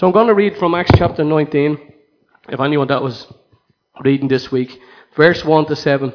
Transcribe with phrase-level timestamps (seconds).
[0.00, 1.78] So I'm going to read from Acts chapter 19,
[2.48, 3.30] if anyone that was
[4.02, 4.80] reading this week,
[5.14, 6.14] verse 1 to 7.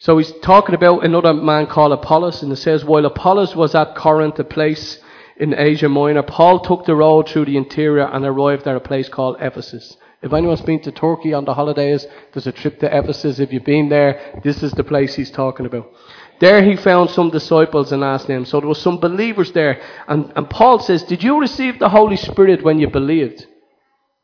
[0.00, 3.94] So he's talking about another man called Apollos, and it says, While Apollos was at
[3.94, 4.98] Corinth, a place
[5.36, 9.08] in Asia Minor, Paul took the road through the interior and arrived at a place
[9.08, 9.96] called Ephesus.
[10.20, 13.38] If anyone's been to Turkey on the holidays, there's a trip to Ephesus.
[13.38, 15.92] If you've been there, this is the place he's talking about.
[16.38, 18.44] There he found some disciples and asked them.
[18.44, 19.80] So there were some believers there.
[20.06, 23.46] And, and Paul says, Did you receive the Holy Spirit when you believed?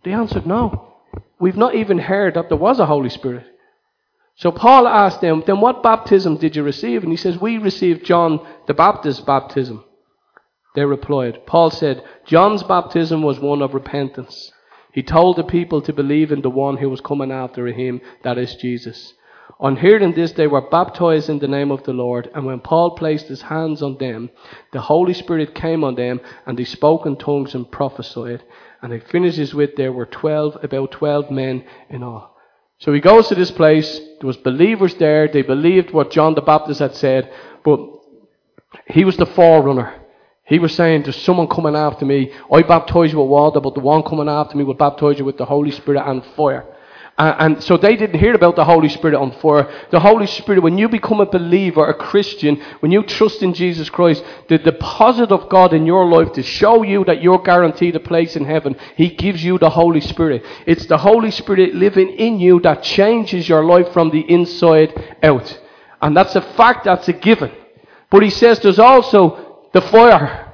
[0.04, 0.88] They answered, No.
[1.38, 3.46] We've not even heard that there was a Holy Spirit.
[4.36, 7.02] So Paul asked them, Then what baptism did you receive?
[7.02, 9.84] And he says, We received John the Baptist's baptism.
[10.74, 14.52] They replied, Paul said, John's baptism was one of repentance.
[14.92, 18.38] He told the people to believe in the one who was coming after him, that
[18.38, 19.14] is Jesus.
[19.62, 22.28] On hearing this, they were baptized in the name of the Lord.
[22.34, 24.28] And when Paul placed his hands on them,
[24.72, 28.42] the Holy Spirit came on them, and they spoke in tongues and prophesied.
[28.82, 32.36] And he finishes with, there were twelve, about twelve men in all.
[32.78, 34.00] So he goes to this place.
[34.18, 35.28] There was believers there.
[35.28, 37.32] They believed what John the Baptist had said,
[37.64, 37.78] but
[38.88, 39.94] he was the forerunner.
[40.44, 42.32] He was saying, There's someone coming after me.
[42.52, 45.38] I baptize you with water, but the one coming after me will baptize you with
[45.38, 46.66] the Holy Spirit and fire.
[47.22, 49.72] Uh, and so they didn't hear about the Holy Spirit on fire.
[49.92, 53.88] The Holy Spirit, when you become a believer, a Christian, when you trust in Jesus
[53.88, 58.00] Christ, the deposit of God in your life to show you that you're guaranteed a
[58.00, 60.44] place in heaven, He gives you the Holy Spirit.
[60.66, 64.92] It's the Holy Spirit living in you that changes your life from the inside
[65.22, 65.60] out.
[66.00, 67.52] And that's a fact, that's a given.
[68.10, 70.52] But He says there's also the fire.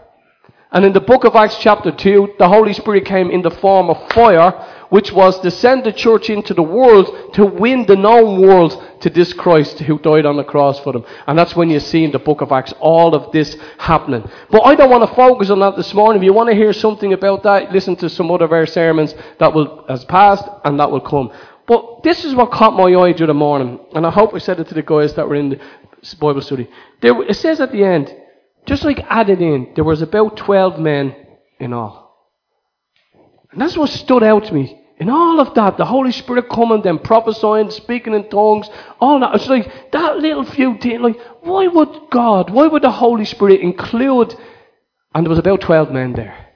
[0.70, 3.88] And in the book of Acts, chapter 2, the Holy Spirit came in the form
[3.88, 8.40] of fire, which was to send the church into the world to win the known
[8.40, 11.04] world to this Christ who died on the cross for them.
[11.26, 14.28] And that's when you see in the book of Acts all of this happening.
[14.50, 16.22] But I don't want to focus on that this morning.
[16.22, 19.14] If you want to hear something about that, listen to some other of our sermons
[19.38, 21.30] that will has passed and that will come.
[21.66, 24.58] But this is what caught my eye during the morning, and I hope I said
[24.58, 25.60] it to the guys that were in the
[26.18, 26.68] Bible study.
[27.02, 28.14] There, it says at the end,
[28.64, 31.14] just like added in, there was about 12 men
[31.60, 32.07] in all.
[33.58, 34.80] And that's what stood out to me.
[34.98, 38.70] In all of that, the Holy Spirit coming, then prophesying, speaking in tongues,
[39.00, 39.34] all that.
[39.34, 41.00] It's like that little few things.
[41.00, 44.32] Like, why would God, why would the Holy Spirit include?
[45.12, 46.46] And there was about 12 men there.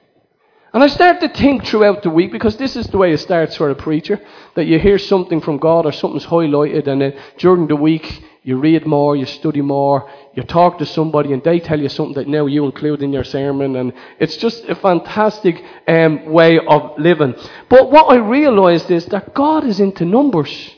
[0.73, 3.57] And I started to think throughout the week, because this is the way it starts
[3.57, 4.21] for a preacher,
[4.55, 8.57] that you hear something from God or something's highlighted, and then during the week you
[8.57, 12.27] read more, you study more, you talk to somebody and they tell you something that
[12.27, 17.33] now you include in your sermon and it's just a fantastic um, way of living.
[17.69, 20.71] But what I realized is that God is into numbers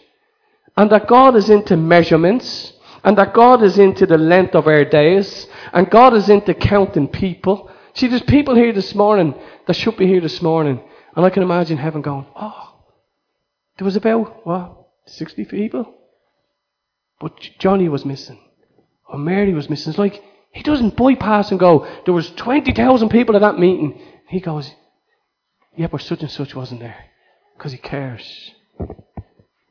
[0.78, 2.74] and that God is into measurements
[3.04, 7.08] and that God is into the length of our days and God is into counting
[7.08, 7.72] people.
[7.96, 9.34] See, there's people here this morning
[9.66, 10.80] that should be here this morning
[11.16, 12.74] and I can imagine heaven going, oh,
[13.78, 15.94] there was about, what, 60 people?
[17.20, 18.40] But Johnny was missing.
[19.08, 19.92] Or Mary was missing.
[19.92, 20.22] It's like
[20.52, 24.02] he doesn't bypass and go, there was 20,000 people at that meeting.
[24.30, 24.72] He goes,
[25.76, 27.06] yeah, but such and such wasn't there.
[27.58, 28.52] Because he cares.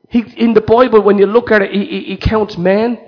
[0.09, 2.99] He, in the Bible, when you look at it, he, he, he counts men,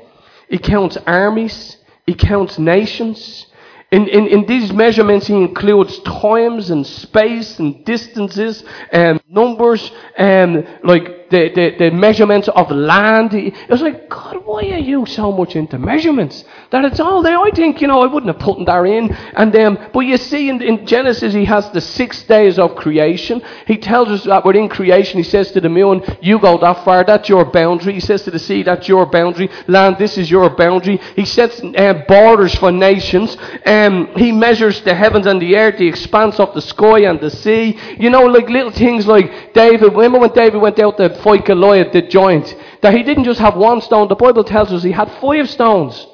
[0.49, 3.45] he counts armies, he counts nations.
[3.91, 10.67] In, in, in these measurements, he includes times and space and distances and numbers and
[10.83, 13.33] like the, the, the measurements of land.
[13.33, 16.43] It was like, God, why are you so much into measurements?
[16.71, 17.38] That it's all there.
[17.38, 19.13] I think, you know, I wouldn't have put that in.
[19.13, 23.41] And um, But you see in, in Genesis, he has the six days of creation.
[23.65, 27.03] He tells us that within creation, he says to the moon, you go that far,
[27.03, 27.94] that's your boundary.
[27.94, 29.49] He says to the sea, that's your boundary.
[29.67, 30.99] Land, this is your boundary.
[31.15, 33.38] He sets uh, borders for nations.
[33.65, 37.29] Um, he measures the heavens and the earth, the expanse of the sky and the
[37.29, 37.77] sea.
[37.99, 39.94] You know, like little things like David.
[39.94, 42.55] Remember when David went out to fight Goliath, the giant?
[42.81, 44.07] That he didn't just have one stone.
[44.07, 46.07] The Bible tells us he had five stones.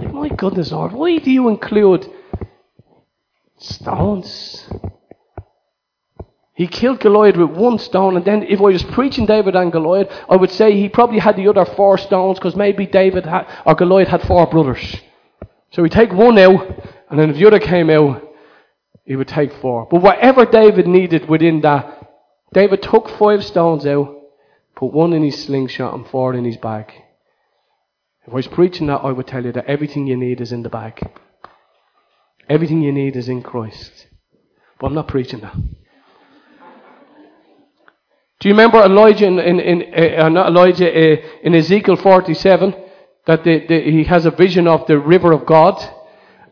[0.00, 2.10] My goodness, Lord, why do you include
[3.58, 4.68] stones?
[6.54, 10.08] He killed Goliath with one stone, and then if I was preaching David and Goliath,
[10.28, 13.74] I would say he probably had the other four stones because maybe David had, or
[13.74, 14.96] Goliath had four brothers.
[15.70, 16.68] So he'd take one out,
[17.08, 18.22] and then if the other came out,
[19.04, 19.88] he would take four.
[19.90, 22.10] But whatever David needed within that,
[22.52, 24.21] David took five stones out,
[24.82, 26.92] put one in his slingshot and four in his bag.
[28.26, 30.64] If I was preaching that, I would tell you that everything you need is in
[30.64, 31.00] the bag.
[32.48, 34.08] Everything you need is in Christ.
[34.80, 35.54] But I'm not preaching that.
[38.40, 42.74] Do you remember Elijah in, in, in uh, not Elijah uh, in Ezekiel 47
[43.28, 45.80] that the, the, he has a vision of the river of God,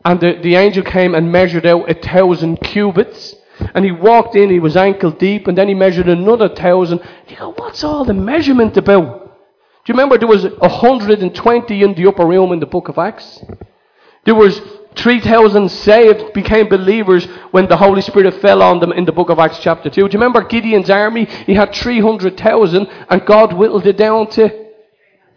[0.05, 3.35] and the, the angel came and measured out a thousand cubits,
[3.73, 7.01] And he walked in, he was ankle deep, and then he measured another thousand.
[7.27, 9.21] You go, what's all the measurement about?
[9.83, 13.43] Do you remember there was 120 in the upper room in the book of Acts?
[14.25, 14.61] There was
[14.95, 19.39] 3,000 saved, became believers when the Holy Spirit fell on them in the book of
[19.39, 19.95] Acts chapter 2.
[19.95, 21.25] Do you remember Gideon's army?
[21.25, 24.67] He had 300,000 and God whittled it down to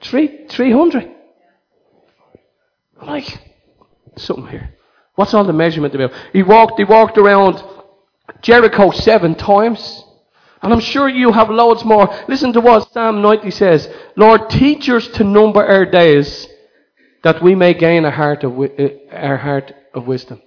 [0.03, 1.11] three, 300.
[3.03, 3.39] Like,
[4.17, 4.75] something here.
[5.15, 6.13] What's all the measurement about?
[6.33, 7.63] He walked, he walked around
[8.43, 10.05] Jericho seven times.
[10.63, 12.09] And I'm sure you have loads more.
[12.27, 13.89] Listen to what Psalm 90 says.
[14.17, 16.49] Lord, teach us to number our days
[17.23, 20.41] that we may gain a heart of, uh, our heart of wisdom.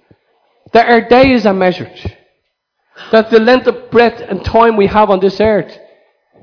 [0.72, 2.16] That our days are measured.
[3.12, 5.78] That the length of breath and time we have on this earth.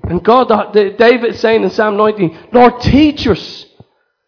[0.04, 3.66] And God, David is saying in Psalm 19, Lord, teach us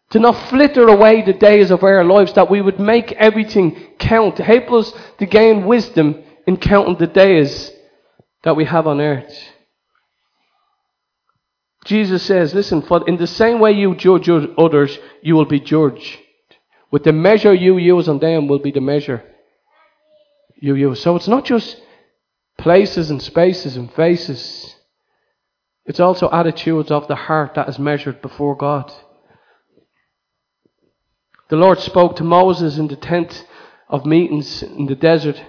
[0.10, 4.38] to not flitter away the days of our lives, that we would make everything count.
[4.40, 7.72] Help us to gain wisdom in counting the days
[8.44, 9.38] that we have on earth.
[11.86, 16.20] Jesus says, listen, for in the same way you judge others, you will be judged.
[16.90, 19.24] With the measure you use on them will be the measure
[20.56, 21.02] you use.
[21.02, 21.82] So it's not just
[22.58, 24.76] places and spaces and faces.
[25.86, 28.92] It's also attitudes of the heart that is measured before God.
[31.50, 33.46] The Lord spoke to Moses in the tent
[33.90, 35.42] of meetings in the desert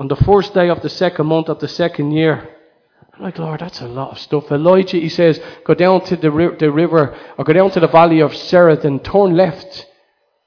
[0.00, 2.48] on the first day of the second month of the second year.
[3.12, 4.50] I'm like, Lord, that's a lot of stuff.
[4.50, 7.86] Elijah, he says, go down to the, ri- the river or go down to the
[7.86, 9.86] valley of Cherith and turn left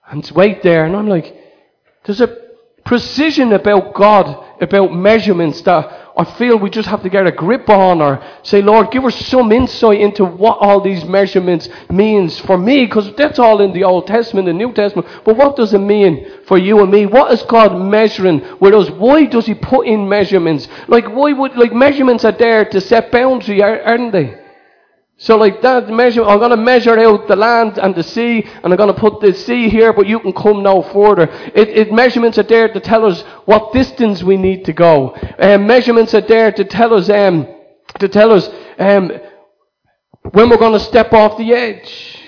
[0.09, 0.85] and wait there.
[0.85, 1.37] And I'm like,
[2.03, 2.35] there's a
[2.83, 7.67] precision about God, about measurements that I feel we just have to get a grip
[7.69, 12.55] on or say, Lord, give us some insight into what all these measurements means for
[12.55, 15.07] me, because that's all in the Old Testament and New Testament.
[15.25, 17.07] But what does it mean for you and me?
[17.07, 18.91] What is God measuring with us?
[18.91, 20.67] Why does He put in measurements?
[20.87, 24.42] Like why would like measurements are there to set boundary, aren't they?
[25.23, 28.73] So like that measure, I'm going to measure out the land and the sea, and
[28.73, 31.29] I'm going to put the sea here, but you can come no further.
[31.55, 35.15] It, it measurements are there to tell us what distance we need to go.
[35.39, 37.47] Um, measurements are there to tell us, um,
[37.99, 39.13] to tell us um,
[40.33, 42.19] when we're going to step off the edge.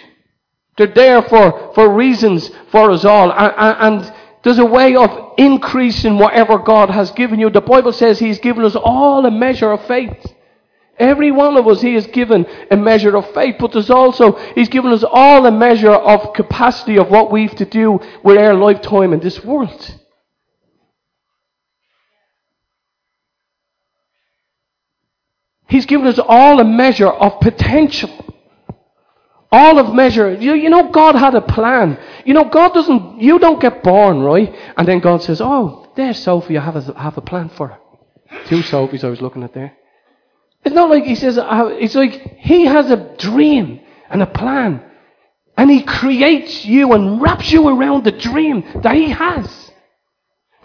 [0.77, 4.13] They're there for, for reasons for us all, and, and
[4.44, 7.50] there's a way of increasing whatever God has given you.
[7.50, 10.33] The Bible says He's given us all a measure of faith.
[10.97, 14.69] Every one of us, He has given a measure of faith, but there's also, He's
[14.69, 19.13] given us all a measure of capacity of what we've to do with our lifetime
[19.13, 19.95] in this world.
[25.68, 28.09] He's given us all a measure of potential.
[29.51, 30.33] All of measure.
[30.33, 32.00] You, you know, God had a plan.
[32.25, 34.53] You know, God doesn't, you don't get born, right?
[34.77, 37.77] And then God says, oh, there's Sophie, I have a, have a plan for her.
[38.45, 39.75] Two Sophies I was looking at there.
[40.66, 43.80] It's not like he says, it's like he has a dream
[44.10, 44.84] and a plan.
[45.58, 49.72] And he creates you and wraps you around the dream that he has.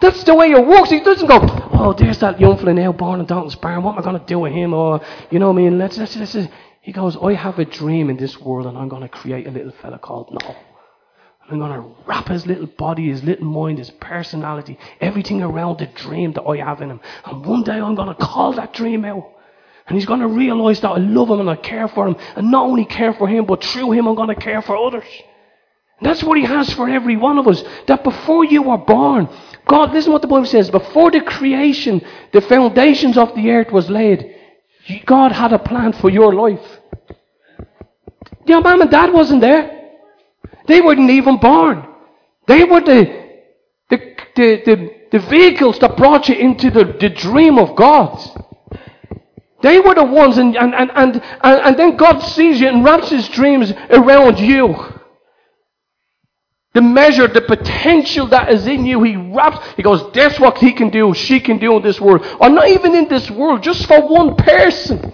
[0.01, 0.89] That's the way it works.
[0.89, 1.39] He doesn't go,
[1.71, 3.83] oh, there's that young fella now born in Dolphin's Barn.
[3.83, 4.73] What am I going to do with him?
[4.73, 4.99] Or,
[5.29, 5.77] you know what I mean?
[5.77, 6.35] Let's, let's, let's.
[6.81, 9.51] He goes, I have a dream in this world and I'm going to create a
[9.51, 10.57] little fella called Noah.
[11.47, 15.85] I'm going to wrap his little body, his little mind, his personality, everything around the
[15.85, 17.01] dream that I have in him.
[17.25, 19.29] And one day I'm going to call that dream out.
[19.91, 22.15] And he's going to realize that I love him and I care for him.
[22.37, 25.03] And not only care for him, but through him I'm going to care for others.
[25.99, 27.61] And that's what he has for every one of us.
[27.87, 29.27] That before you were born,
[29.67, 30.71] God, listen what the Bible says.
[30.71, 31.99] Before the creation,
[32.31, 34.33] the foundations of the earth was laid,
[35.03, 36.79] God had a plan for your life.
[38.45, 39.89] Your mom and dad wasn't there.
[40.67, 41.85] They weren't even born.
[42.47, 43.29] They were the,
[43.89, 48.40] the, the, the, the vehicles that brought you into the, the dream of God.
[49.61, 53.09] They were the ones, and, and, and, and, and then God sees you and wraps
[53.09, 54.75] his dreams around you.
[56.73, 60.71] The measure, the potential that is in you, he wraps, he goes, that's what he
[60.71, 62.25] can do, she can do in this world.
[62.39, 65.13] Or not even in this world, just for one person.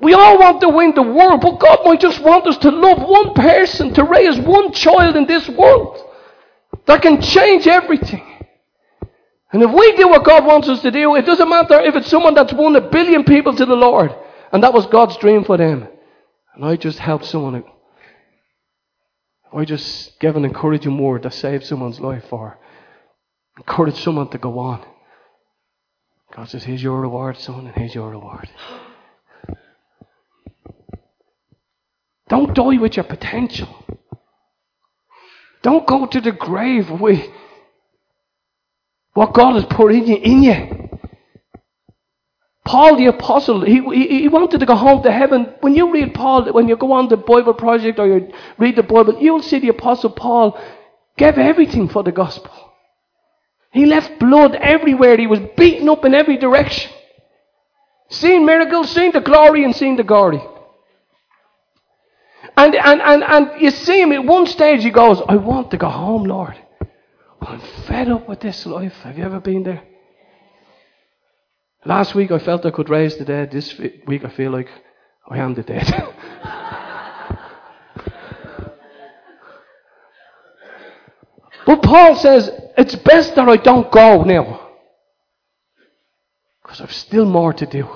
[0.00, 3.02] We all want to win the world, but God might just want us to love
[3.02, 6.00] one person, to raise one child in this world
[6.86, 8.29] that can change everything.
[9.52, 12.08] And if we do what God wants us to do, it doesn't matter if it's
[12.08, 14.14] someone that's won a billion people to the Lord.
[14.52, 15.88] And that was God's dream for them.
[16.54, 17.64] And I just helped someone.
[19.52, 22.58] I just gave an encouraging word that saved someone's life or
[23.56, 24.84] encouraged someone to go on.
[26.32, 28.48] God says, Here's your reward, son, and here's your reward.
[32.28, 33.68] Don't die with your potential.
[35.62, 37.28] Don't go to the grave with
[39.14, 40.88] what God has put in you, in you.
[42.64, 45.54] Paul the apostle, he, he, he wanted to go home to heaven.
[45.60, 48.82] When you read Paul, when you go on the Bible project or you read the
[48.82, 50.60] Bible, you'll see the apostle Paul
[51.16, 52.52] gave everything for the gospel.
[53.72, 55.16] He left blood everywhere.
[55.16, 56.92] He was beaten up in every direction.
[58.08, 60.42] Seeing miracles, seeing the glory and seeing the glory.
[62.56, 65.76] And, and, and, and you see him at one stage, he goes, I want to
[65.76, 66.56] go home, Lord.
[67.42, 68.94] I'm fed up with this life.
[69.02, 69.82] Have you ever been there?
[71.84, 73.50] Last week I felt I could raise the dead.
[73.50, 74.68] This week I feel like
[75.28, 75.86] I am the dead.
[81.64, 84.68] but Paul says, it's best that I don't go now.
[86.62, 87.88] Because I've still more to do.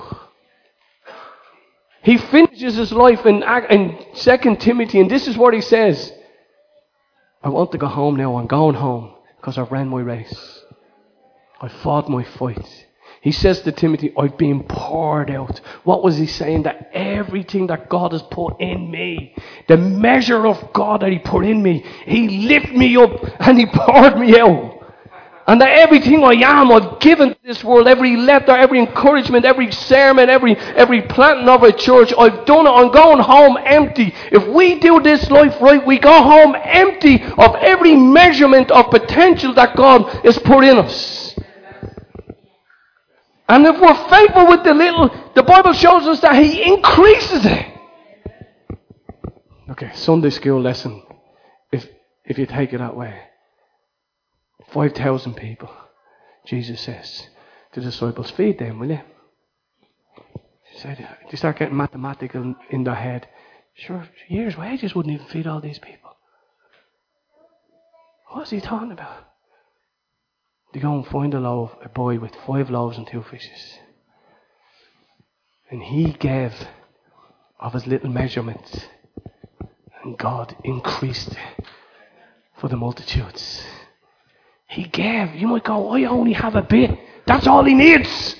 [2.01, 6.11] He finishes his life in, in 2 Timothy, and this is what he says
[7.43, 8.37] I want to go home now.
[8.37, 9.14] I'm going home
[9.45, 10.63] because I've ran my race.
[11.61, 12.87] I fought my fight.
[13.21, 15.61] He says to Timothy, I've been poured out.
[15.83, 16.63] What was he saying?
[16.63, 19.35] That everything that God has put in me,
[19.67, 23.67] the measure of God that he put in me, he lifted me up and he
[23.67, 24.74] poured me out.
[25.47, 29.71] And that everything I am, I've given to this world, every letter, every encouragement, every
[29.71, 32.71] sermon, every, every planting of a church, I've done it.
[32.71, 34.11] I'm going home empty.
[34.31, 39.53] If we do this life right, we go home empty of every measurement of potential
[39.53, 41.37] that God has put in us.
[43.47, 47.67] And if we're faithful with the little, the Bible shows us that He increases it.
[49.69, 51.03] Okay, Sunday school lesson,
[51.71, 51.87] if,
[52.23, 53.21] if you take it that way.
[54.75, 55.69] 5,000 people.
[56.45, 57.29] Jesus says
[57.71, 58.99] the disciples, feed them, will you?
[60.69, 63.25] He said, you start getting mathematical in their head.
[63.73, 66.11] Sure, years' wages wouldn't even feed all these people.
[68.31, 69.23] What's he talking about?
[70.73, 73.79] They go and find a loaf, a boy with five loaves and two fishes.
[75.71, 76.53] And he gave
[77.61, 78.87] of his little measurements.
[80.03, 81.33] And God increased
[82.57, 83.63] for the multitudes.
[84.75, 85.33] He gave.
[85.35, 86.99] You might go, I only have a bit.
[87.25, 88.35] That's all he needs.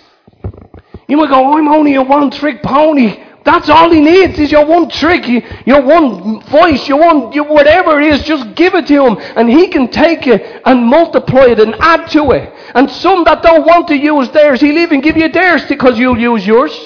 [1.08, 3.24] You might go, I'm only a one trick pony.
[3.46, 5.26] That's all he needs is your one trick,
[5.66, 8.24] your one voice, your one, your whatever it is.
[8.24, 12.08] Just give it to him, and he can take it and multiply it and add
[12.08, 12.52] to it.
[12.76, 16.20] And some that don't want to use theirs, he'll even give you theirs because you'll
[16.20, 16.78] use yours.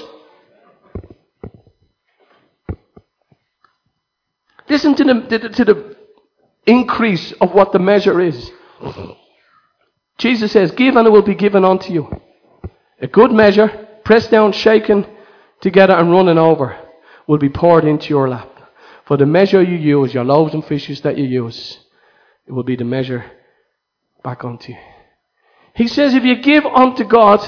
[4.70, 5.98] Listen to the, to the
[6.68, 8.52] increase of what the measure is.
[10.20, 12.22] Jesus says, Give and it will be given unto you.
[13.02, 15.08] A good measure, pressed down, shaken
[15.62, 16.78] together, and running over,
[17.26, 18.50] will be poured into your lap.
[19.06, 21.80] For the measure you use, your loaves and fishes that you use,
[22.46, 23.26] it will be the measure
[24.24, 24.78] back unto you.
[25.74, 27.40] He says, if you give unto God,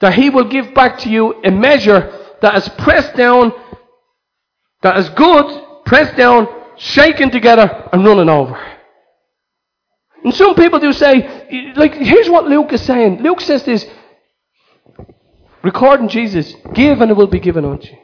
[0.00, 3.52] that He will give back to you a measure that is pressed down,
[4.82, 8.77] that is good, pressed down, shaken together, and running over.
[10.24, 13.22] And some people do say, like, here's what Luke is saying.
[13.22, 13.86] Luke says this,
[15.62, 17.98] recording Jesus, give and it will be given unto you.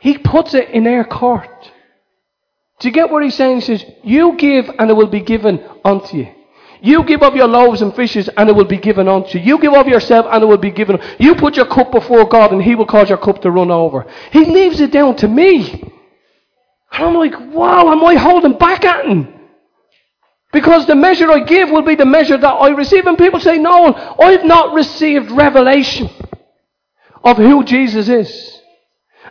[0.00, 1.72] He puts it in their court.
[2.80, 3.60] Do you get what he's saying?
[3.60, 6.34] He says, you give and it will be given unto you.
[6.82, 9.44] You give up your loaves and fishes and it will be given unto you.
[9.44, 10.98] You give up yourself and it will be given.
[11.18, 14.06] You put your cup before God and he will cause your cup to run over.
[14.32, 15.82] He leaves it down to me.
[16.92, 19.39] And I'm like, wow, am I holding back at him?
[20.52, 23.06] Because the measure I give will be the measure that I receive.
[23.06, 26.10] And people say, no, I've not received revelation
[27.22, 28.60] of who Jesus is.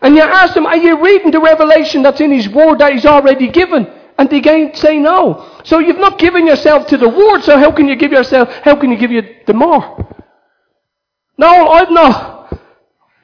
[0.01, 3.05] And you ask them, are you reading the revelation that's in His Word that He's
[3.05, 3.85] already given?
[4.17, 4.41] And they
[4.73, 5.59] say no.
[5.63, 8.77] So you've not given yourself to the Word, so how can you give yourself, how
[8.77, 10.05] can you give you the more?
[11.37, 12.59] No, I've not,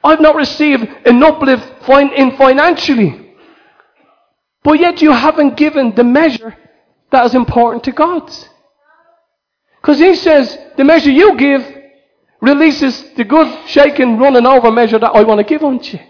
[0.04, 3.36] I've not received an uplift in financially.
[4.62, 6.56] But yet you haven't given the measure
[7.10, 8.30] that is important to God.
[9.80, 11.64] Because he says, the measure you give
[12.40, 16.02] releases the good, shaking, running over measure that I want to give unto you.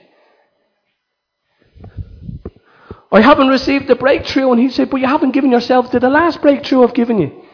[3.12, 4.50] I haven't received the breakthrough.
[4.50, 7.44] And he said, but you haven't given yourself to the last breakthrough I've given you.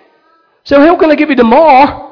[0.65, 2.11] So how can I give you the more?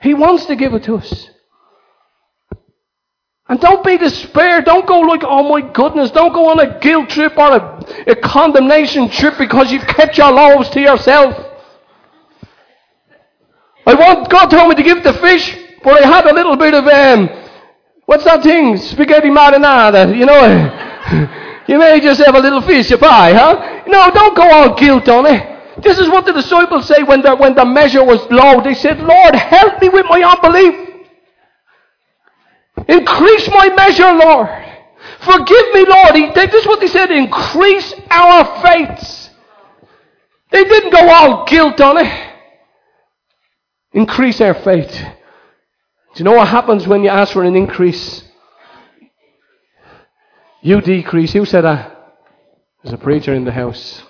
[0.00, 1.30] He wants to give it to us.
[3.48, 4.60] And don't be despair.
[4.60, 6.10] Don't go like, oh my goodness.
[6.10, 10.30] Don't go on a guilt trip or a, a condemnation trip because you've kept your
[10.30, 11.34] loaves to yourself.
[13.86, 16.74] I want, God told me to give the fish, but I had a little bit
[16.74, 17.30] of, um,
[18.04, 18.76] what's that thing?
[18.76, 21.64] Spaghetti marinara, you know.
[21.66, 23.82] you may just have a little fish you buy, huh?
[23.86, 25.82] No, don't go all guilt on it.
[25.82, 28.60] This is what the disciples say when when the measure was low.
[28.60, 30.87] They said, Lord, help me with my unbelief.
[32.88, 34.48] Increase my measure, Lord.
[35.20, 36.14] Forgive me, Lord.
[36.16, 37.10] He, this is what they said.
[37.10, 39.30] Increase our faith.
[40.50, 42.34] They didn't go all guilt on it.
[43.92, 44.90] Increase our faith.
[44.90, 48.24] Do you know what happens when you ask for an increase?
[50.62, 51.32] You decrease.
[51.32, 52.16] Who said that?
[52.82, 54.02] There's a preacher in the house.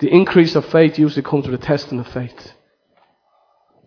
[0.00, 2.52] The increase of faith usually comes with a testing of faith.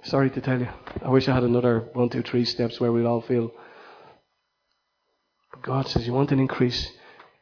[0.07, 0.69] Sorry to tell you.
[1.03, 3.51] I wish I had another one, two, three steps where we'd all feel.
[5.51, 6.89] But God says, You want an increase?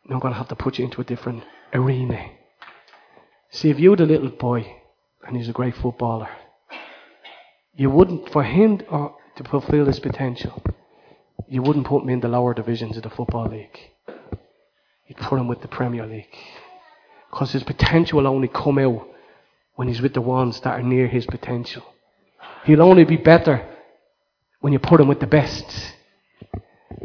[0.10, 1.44] I'm going to have to put you into a different
[1.76, 2.28] arena.
[3.52, 4.66] See, if you were the little boy
[5.28, 6.28] and he's a great footballer,
[7.76, 10.64] you wouldn't, for him uh, to fulfill his potential,
[11.48, 13.80] you wouldn't put him in the lower divisions of the Football League.
[15.06, 16.36] You'd put him with the Premier League.
[17.30, 19.08] Because his potential will only come out
[19.76, 21.86] when he's with the ones that are near his potential.
[22.66, 23.66] He'll only be better
[24.62, 25.94] when you put him with the best.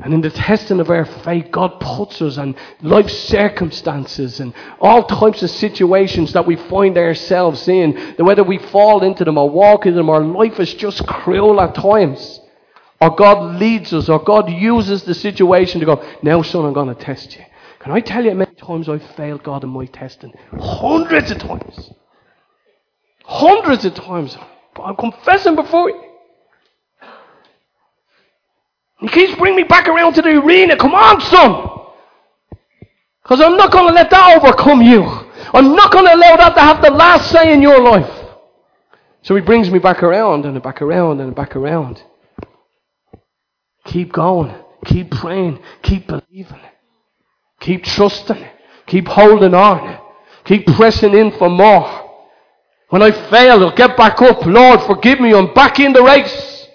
[0.03, 5.05] And in the testing of our faith, God puts us in life circumstances and all
[5.05, 8.15] types of situations that we find ourselves in.
[8.17, 11.61] That whether we fall into them or walk into them, our life is just cruel
[11.61, 12.41] at times.
[13.01, 16.95] Or God leads us, or God uses the situation to go, now son, I'm going
[16.95, 17.45] to test you.
[17.81, 20.33] Can I tell you how many times I've failed God in my testing?
[20.59, 21.93] Hundreds of times.
[23.25, 24.37] Hundreds of times.
[24.85, 26.03] I'm confessing before you.
[29.01, 30.77] He keeps bringing me back around to the arena.
[30.77, 31.81] Come on, son.
[33.23, 35.03] Because I'm not going to let that overcome you.
[35.55, 38.11] I'm not going to allow that to have the last say in your life.
[39.23, 42.03] So he brings me back around and back around and back around.
[43.87, 44.55] Keep going.
[44.85, 45.61] Keep praying.
[45.83, 46.61] Keep believing.
[47.61, 48.47] Keep trusting.
[48.87, 49.99] Keep holding on.
[50.45, 52.10] Keep pressing in for more.
[52.91, 54.45] When I fail, I'll get back up.
[54.45, 55.33] Lord, forgive me.
[55.33, 56.67] I'm back in the race.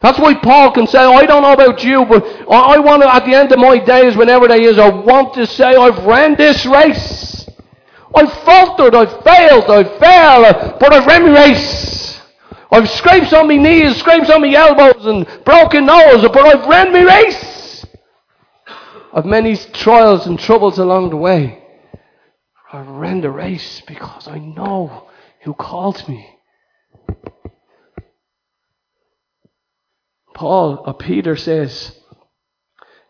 [0.00, 3.26] That's why Paul can say, I don't know about you, but I want to, at
[3.26, 6.64] the end of my days, whenever they is, I want to say, I've ran this
[6.64, 7.48] race.
[8.14, 12.20] I've faltered, I've failed, I've failed, but I've ran the race.
[12.70, 16.92] I've scraped on my knees, scraped on my elbows, and broken nose, but I've ran
[16.92, 17.84] my race.
[19.12, 21.57] I've many trials and troubles along the way.
[22.72, 25.08] I ran the race because I know
[25.42, 26.38] who called me.
[30.34, 31.98] Paul or Peter says,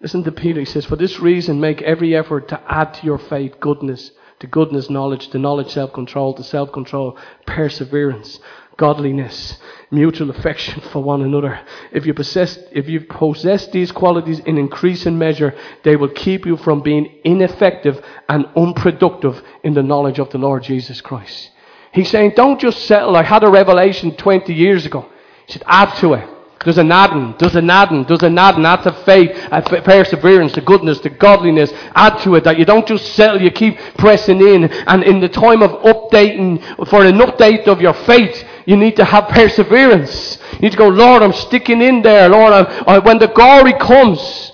[0.00, 3.18] listen to Peter, he says, For this reason make every effort to add to your
[3.18, 8.38] faith goodness, to goodness knowledge, to knowledge self control, to self control perseverance,
[8.78, 9.58] godliness,
[9.90, 11.60] mutual affection for one another.
[11.92, 16.56] If you possess, if you possess these qualities in increasing measure, they will keep you
[16.56, 21.50] from being ineffective and unproductive in the knowledge of the Lord Jesus Christ.
[21.92, 23.16] He's saying, don't just settle.
[23.16, 25.10] I had a revelation 20 years ago.
[25.46, 26.28] He said, add to it.
[26.64, 28.66] There's a adding, there's a adding, there's a adding.
[28.66, 31.72] Add to faith, add to perseverance, to goodness, to godliness.
[31.94, 34.64] Add to it that you don't just settle, you keep pressing in.
[34.64, 39.04] And in the time of updating, for an update of your faith, you need to
[39.06, 40.36] have perseverance.
[40.52, 42.28] You need to go, Lord, I'm sticking in there.
[42.28, 44.52] Lord, I'm, I, when the glory comes,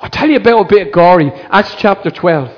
[0.00, 1.32] I'll tell you about a bit of glory.
[1.50, 2.52] Acts chapter 12.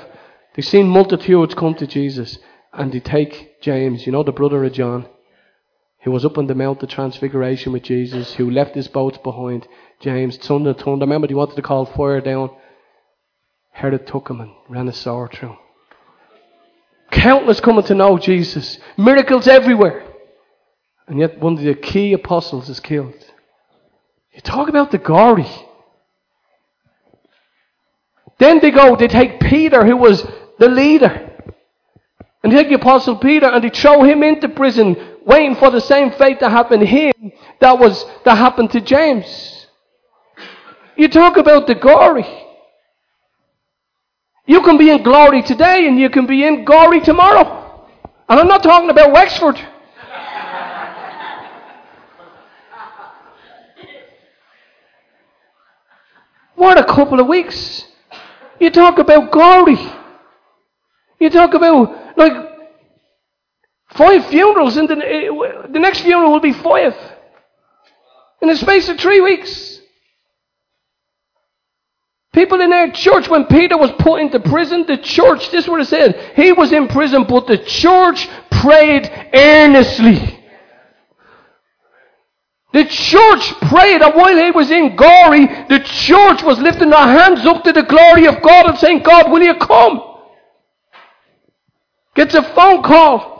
[0.53, 2.37] They've seen multitudes come to Jesus
[2.71, 5.07] and they take James, you know, the brother of John,
[6.03, 9.67] who was up on the Mount of Transfiguration with Jesus, who left his boats behind.
[10.01, 11.05] James, son of thunder.
[11.05, 12.51] Remember, he wanted to call fire down.
[13.71, 15.57] Herod took him and ran a sword through him.
[17.09, 18.77] Countless coming to know Jesus.
[18.97, 20.10] Miracles everywhere.
[21.07, 23.13] And yet one of the key apostles is killed.
[24.33, 25.49] You talk about the glory.
[28.39, 30.25] Then they go, they take Peter, who was
[30.57, 31.27] the leader.
[32.43, 36.11] And take the apostle Peter and they throw him into prison, waiting for the same
[36.11, 37.11] fate to happen to him
[37.59, 39.67] that was that happened to James.
[40.97, 42.25] You talk about the glory.
[44.45, 47.87] You can be in glory today and you can be in glory tomorrow.
[48.27, 49.59] And I'm not talking about Wexford.
[56.61, 57.87] What a couple of weeks.
[58.59, 59.79] You talk about glory.
[61.19, 62.33] You talk about, like,
[63.95, 64.95] five funerals, and the,
[65.71, 66.95] the next funeral will be five.
[68.43, 69.79] In the space of three weeks.
[72.31, 75.81] People in our church, when Peter was put into prison, the church, this is what
[75.81, 76.33] it said.
[76.35, 80.40] He was in prison, but the church prayed earnestly.
[82.73, 87.45] The church prayed that while he was in glory, the church was lifting their hands
[87.45, 90.01] up to the glory of God and saying, God, will you come?
[92.15, 93.31] Gets a phone call.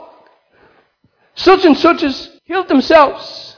[1.34, 3.56] Such and such has healed themselves.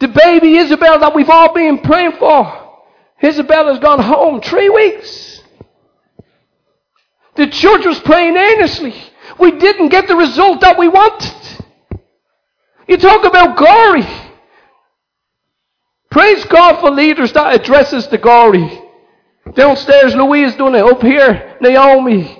[0.00, 2.58] The baby Isabel that we've all been praying for.
[3.22, 5.40] Isabel has gone home three weeks.
[7.36, 8.94] The church was praying earnestly.
[9.38, 11.41] We didn't get the result that we wanted.
[12.88, 14.06] You talk about glory.
[16.10, 18.82] Praise God for leaders that addresses the glory.
[19.54, 20.84] Downstairs, Louise done it.
[20.84, 22.38] Up here, Naomi.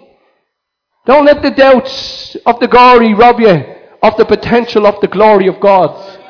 [1.07, 3.49] Don't let the doubts of the glory rob you
[4.03, 6.21] of the potential of the glory of God.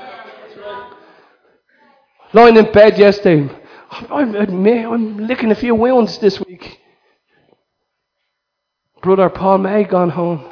[2.32, 3.50] Lying in bed yesterday,
[3.90, 6.78] I'm, I'm licking a few wounds this week.
[9.02, 10.50] Brother Paul May gone home.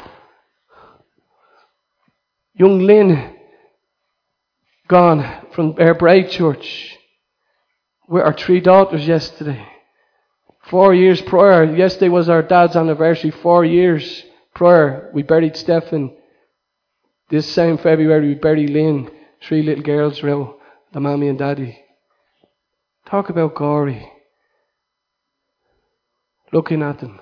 [2.54, 3.36] Young Lynn
[4.90, 6.98] gone from our Bride Church
[8.08, 9.64] with our three daughters yesterday.
[10.64, 16.16] Four years prior, yesterday was our dad's anniversary, four years prior, we buried Stephen.
[17.28, 19.08] This same February, we buried Lynn,
[19.40, 20.58] three little girls, real,
[20.92, 21.78] the mommy and daddy.
[23.06, 24.10] Talk about glory.
[26.52, 27.20] Looking at them.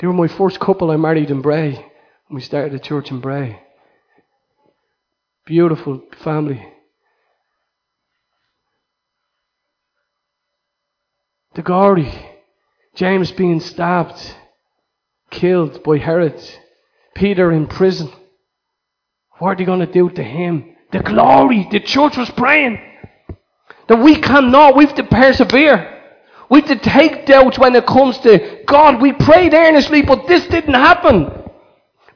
[0.00, 3.20] They were my first couple I married in Bray when we started a church in
[3.20, 3.60] Bray.
[5.46, 6.60] Beautiful family.
[11.54, 12.12] The glory.
[12.96, 14.34] James being stabbed,
[15.30, 16.42] killed by Herod.
[17.14, 18.10] Peter in prison.
[19.38, 20.76] What are they going to do to him?
[20.90, 21.68] The glory.
[21.70, 22.80] The church was praying.
[23.88, 25.92] That we cannot, we have to persevere.
[26.50, 29.00] We have to take doubts when it comes to God.
[29.00, 31.35] We prayed earnestly, but this didn't happen.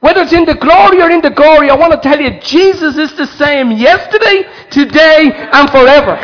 [0.01, 2.97] Whether it's in the glory or in the glory, I want to tell you, Jesus
[2.97, 6.17] is the same yesterday, today, and forever.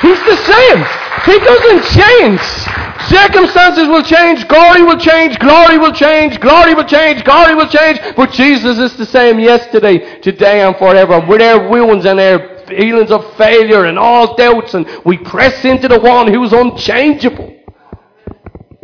[0.00, 0.78] He's the same.
[1.26, 2.40] He doesn't change.
[3.10, 7.98] Circumstances will change, glory will change, glory will change, glory will change, glory will change,
[8.16, 11.24] but Jesus is the same yesterday, today, and forever.
[11.26, 15.88] With our wounds and our feelings of failure and all doubts, and we press into
[15.88, 17.52] the one who's unchangeable.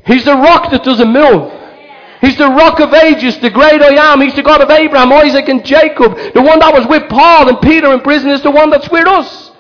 [0.07, 1.60] He's the rock that doesn't move.
[2.21, 4.21] He's the rock of ages, the great I am.
[4.21, 6.17] He's the God of Abraham, Isaac, and Jacob.
[6.35, 9.07] The one that was with Paul and Peter in prison is the one that's with
[9.07, 9.51] us.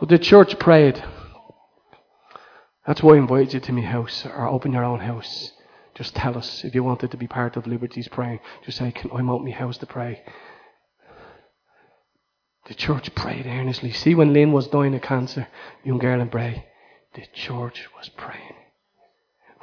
[0.00, 1.02] But the church prayed.
[2.86, 5.52] That's why I invite you to my house or open your own house.
[5.94, 8.40] Just tell us if you wanted to be part of Liberty's praying.
[8.64, 10.22] Just say, Can I out my house to pray?
[12.66, 13.92] The church prayed earnestly.
[13.92, 15.46] See, when Lynn was dying of cancer,
[15.84, 16.66] young girl in Bray,
[17.14, 18.45] the church was praying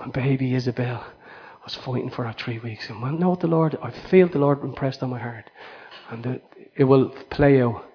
[0.04, 1.06] when baby Isabel
[1.64, 2.90] was fighting for her three weeks.
[2.90, 5.50] And when, know the Lord, I feel the Lord impressed on my heart.
[6.10, 6.44] And it,
[6.76, 7.86] it will play out.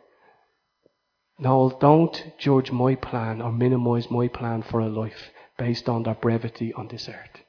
[1.38, 6.14] No, don't judge my plan or minimize my plan for a life based on their
[6.14, 7.42] brevity on this earth.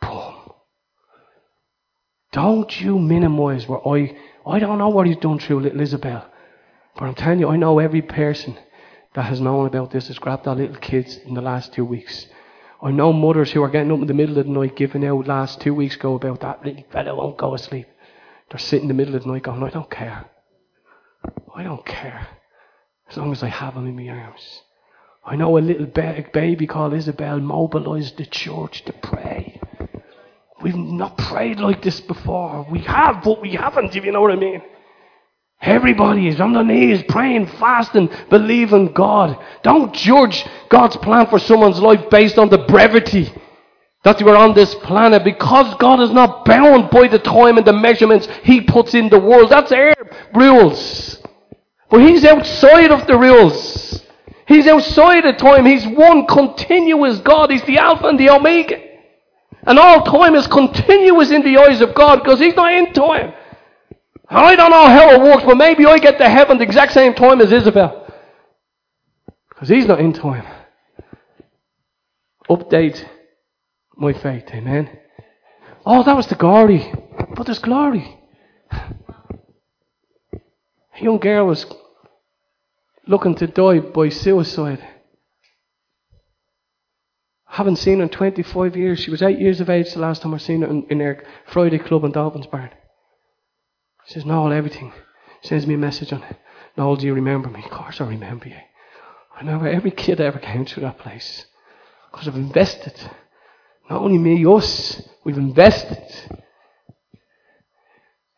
[0.00, 0.52] Boom.
[2.32, 6.26] Don't you minimize what I I don't know what he's done through little Isabel.
[6.96, 8.58] But I'm telling you, I know every person
[9.14, 12.26] that has known about this has grabbed their little kids in the last two weeks
[12.82, 15.28] I know mothers who are getting up in the middle of the night giving out
[15.28, 17.86] last two weeks ago about that little fellow won't go to sleep.
[18.50, 20.24] They're sitting in the middle of the night going, I don't care.
[21.54, 22.26] I don't care.
[23.08, 24.62] As long as I have him in my arms.
[25.24, 29.60] I know a little baby called Isabel mobilized the church to pray.
[30.60, 32.66] We've not prayed like this before.
[32.68, 34.62] We have, but we haven't, if you know what I mean.
[35.62, 39.38] Everybody is on their knees praying, fasting, believing God.
[39.62, 43.32] Don't judge God's plan for someone's life based on the brevity
[44.02, 47.66] that you are on this planet because God is not bound by the time and
[47.66, 49.50] the measurements He puts in the world.
[49.50, 49.94] That's our
[50.34, 51.22] rules.
[51.88, 54.02] But He's outside of the rules.
[54.48, 55.64] He's outside of time.
[55.64, 57.52] He's one continuous God.
[57.52, 58.82] He's the Alpha and the Omega.
[59.62, 63.32] And all time is continuous in the eyes of God because He's not in time.
[64.34, 67.12] I don't know how it works, but maybe I get to heaven the exact same
[67.12, 68.06] time as Isabel.
[69.48, 70.46] Because he's not in time.
[72.48, 73.06] Update
[73.96, 74.98] my faith, amen.
[75.84, 76.92] Oh, that was the glory.
[77.34, 78.18] But there's glory.
[78.70, 78.90] A
[80.98, 81.66] young girl was
[83.06, 84.82] looking to die by suicide.
[87.46, 89.00] Haven't seen her in 25 years.
[89.00, 91.22] She was eight years of age the last time I seen her in, in her
[91.46, 92.70] Friday club in Dolphins Barn.
[94.06, 94.92] He says, Noel, everything.
[95.42, 96.36] Sends me a message on it.
[96.76, 97.62] Noel, do you remember me?
[97.64, 98.56] Of course I remember you.
[99.34, 101.46] I remember every kid I ever came through that place.
[102.10, 102.94] Because I've invested
[103.88, 105.02] Not only me, us.
[105.24, 106.02] We've invested.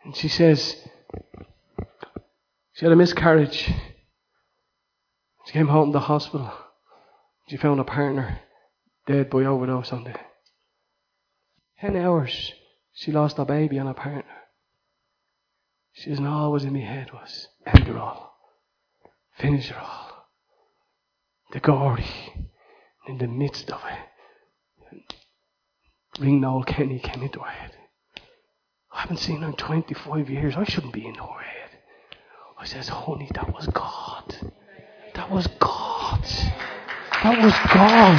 [0.05, 0.77] And she says,
[2.74, 3.70] she had a miscarriage.
[5.46, 6.53] She came home from the hospital.
[7.48, 8.40] She found a partner
[9.07, 10.14] dead by overdose on the
[11.81, 12.53] ten hours.
[12.94, 14.24] She lost her baby and her partner.
[15.94, 18.37] She says, was in my head was end her all.
[19.38, 20.28] Finish her all.
[21.52, 22.07] The glory
[23.07, 25.14] in the midst of it.
[26.20, 27.72] Ring Noel Kenny came into her head.
[28.92, 30.54] I haven't seen her in 25 years.
[30.57, 31.70] I shouldn't be in her head.
[32.59, 34.52] I says, honey, that was God.
[35.14, 36.24] That was God.
[37.22, 38.18] That was God.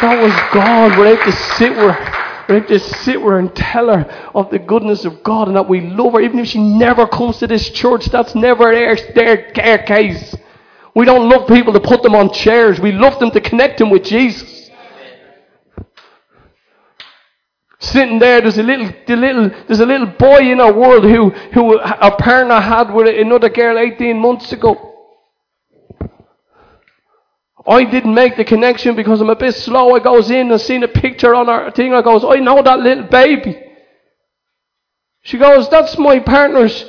[0.00, 0.98] That was God.
[0.98, 4.50] We're able to sit with we have to sit with her and tell her of
[4.50, 6.20] the goodness of God and that we love her.
[6.20, 10.34] Even if she never comes to this church, that's never their, their, their case.
[10.94, 12.78] We don't love people to put them on chairs.
[12.80, 14.70] We love them to connect them with Jesus.
[17.78, 21.30] Sitting there, there's a little, the little, there's a little boy in our world who,
[21.52, 24.91] who a partner had with another girl 18 months ago.
[27.66, 29.94] I didn't make the connection because I'm a bit slow.
[29.94, 31.94] I goes in and seen a picture on our thing.
[31.94, 33.62] I goes, I know that little baby.
[35.22, 36.84] She goes, that's my partner's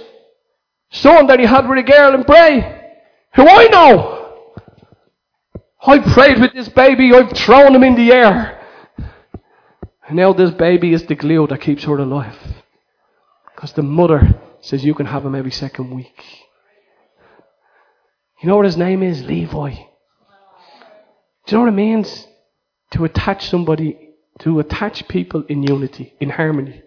[0.91, 2.91] son that he had with a girl in Bray.
[3.35, 4.53] Who I know.
[5.85, 7.13] I prayed with this baby.
[7.13, 8.59] I've thrown him in the air.
[10.07, 12.37] And now this baby is the glue that keeps her alive.
[13.53, 16.23] Because the mother says you can have him every second week.
[18.41, 19.23] You know what his name is?
[19.23, 19.75] Levi.
[21.45, 22.27] Do you know what it means?
[22.91, 26.81] To attach somebody, to attach people in unity, in harmony.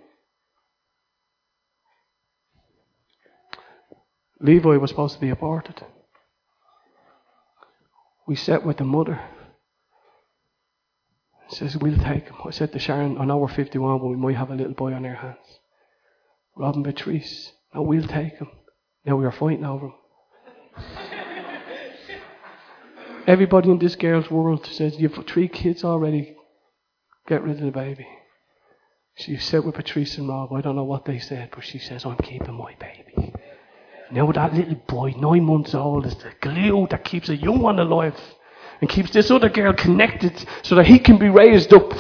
[4.41, 5.83] Levi was supposed to be aborted.
[8.27, 9.21] We sat with the mother
[11.49, 12.37] says, We'll take him.
[12.45, 14.93] I said to Sharon, I know we're 51, but we might have a little boy
[14.93, 15.61] on our hands.
[16.57, 18.49] Rob and Patrice, no, we'll take him.
[19.05, 19.95] Now we are fighting over him.
[23.27, 26.37] Everybody in this girl's world says, You've three kids already.
[27.27, 28.07] Get rid of the baby.
[29.17, 32.05] She said with Patrice and Rob, I don't know what they said, but she says,
[32.05, 33.33] I'm keeping my baby.
[34.13, 37.81] Now that little boy, nine months old, is the glue that keeps a young one
[37.81, 38.15] alive
[38.81, 41.93] and keeps this other girl connected so that he can be raised up.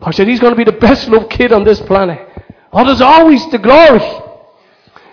[0.00, 2.18] I said he's going to be the best loved kid on this planet.
[2.72, 4.00] Oh, there's always the glory.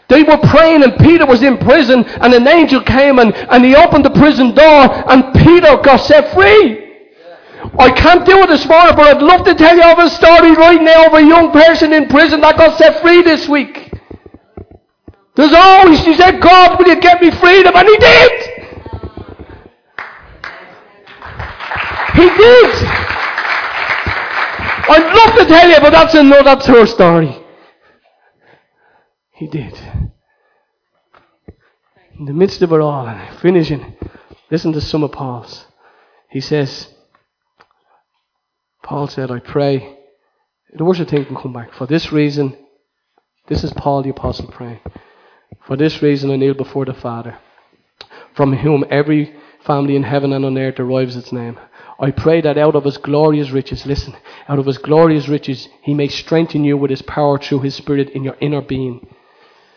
[0.08, 3.76] They were praying and Peter was in prison and an angel came and, and he
[3.76, 6.84] opened the prison door and Peter got set free.
[7.80, 10.54] I can't do it this morning, but I'd love to tell you of a story
[10.54, 13.92] right now of a young person in prison that got set free this week.
[15.36, 17.74] There's always, she said, God, will you get me freedom?
[17.76, 18.32] And he did.
[22.14, 22.72] He did.
[24.88, 27.45] I'd love to tell you, but that's another that's her story.
[29.36, 29.78] He did.
[32.18, 33.96] In the midst of it all, and finishing,
[34.50, 35.66] listen to some of Paul's.
[36.30, 36.88] He says,
[38.82, 39.98] Paul said, I pray.
[40.74, 41.74] The worship thing can come back.
[41.74, 42.58] For this reason,
[43.48, 44.80] this is Paul the Apostle praying.
[45.66, 47.38] For this reason I kneel before the Father,
[48.36, 51.60] from whom every family in heaven and on earth derives its name.
[52.00, 54.16] I pray that out of his glorious riches, listen,
[54.48, 58.10] out of his glorious riches, he may strengthen you with his power through his spirit
[58.12, 59.08] in your inner being,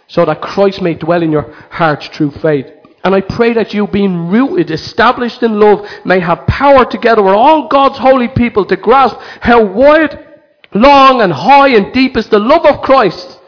[0.09, 2.67] so that Christ may dwell in your hearts through faith.
[3.05, 7.35] And I pray that you, being rooted, established in love, may have power together with
[7.35, 10.27] all God's holy people to grasp how wide,
[10.75, 13.39] long, and high and deep is the love of Christ.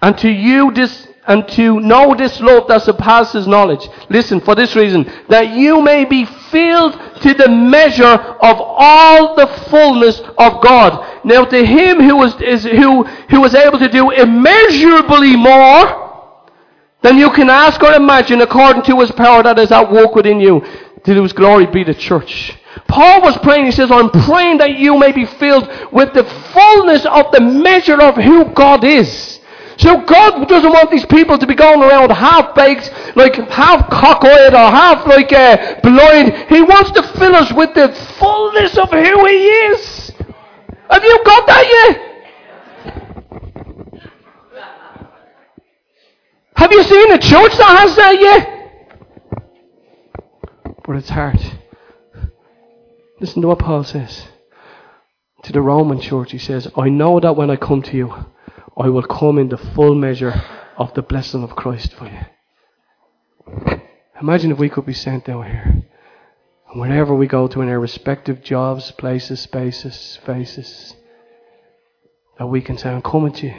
[0.00, 3.88] And to you, this and to know this love that surpasses knowledge.
[4.08, 9.46] Listen, for this reason, that you may be filled to the measure of all the
[9.68, 11.24] fullness of God.
[11.24, 16.06] Now to him who was, is, who, who was able to do immeasurably more
[17.02, 20.40] than you can ask or imagine according to his power that is at work within
[20.40, 20.60] you,
[21.04, 22.56] to his glory be the church.
[22.88, 27.06] Paul was praying, he says, I'm praying that you may be filled with the fullness
[27.06, 29.35] of the measure of who God is.
[29.78, 34.54] So God doesn't want these people to be going around half baked, like half cockeyed
[34.54, 36.32] or half like uh, blind.
[36.48, 40.12] He wants to fill us with the fullness of who He is.
[40.88, 42.06] Have you got that yet?
[46.56, 48.52] Have you seen a church that has that yet?
[50.86, 51.38] But it's hard.
[53.20, 54.26] Listen to what Paul says
[55.42, 56.32] to the Roman church.
[56.32, 58.26] He says, I know that when I come to you,
[58.78, 60.42] I will come in the full measure
[60.76, 63.80] of the blessing of Christ for you.
[64.20, 65.82] Imagine if we could be sent down here.
[66.70, 70.94] And wherever we go to in our respective jobs, places, spaces, faces,
[72.38, 73.54] that we can say, I'm coming to you,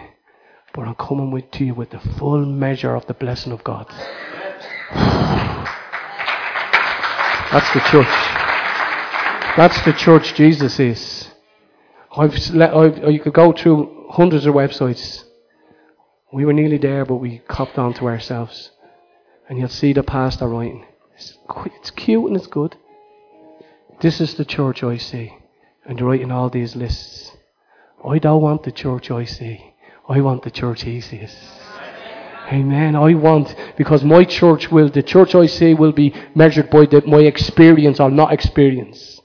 [0.74, 3.88] but I'm coming with to you with the full measure of the blessing of God.
[7.52, 8.06] That's the church.
[9.58, 11.32] That's the church Jesus is.
[12.16, 15.24] I've, let, I've, you could go through hundreds of websites.
[16.32, 18.72] We were nearly there, but we copped on to ourselves.
[19.50, 20.86] And you'll see the pastor writing.
[21.16, 22.76] It's, it's cute and it's good.
[24.02, 25.38] This is the church I see.
[25.86, 27.32] And you're writing all these lists.
[28.06, 29.74] I don't want the church I see.
[30.08, 31.36] I want the church he sees.
[32.52, 32.96] Amen.
[32.96, 37.02] I want, because my church will, the church I see will be measured by the,
[37.06, 39.17] my experience or not experience.